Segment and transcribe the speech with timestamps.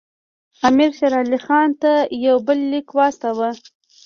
[0.67, 1.91] امیر شېر علي خان ته
[2.25, 3.49] یو بل لیک واستاوه.